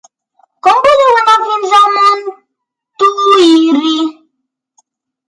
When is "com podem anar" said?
0.67-1.35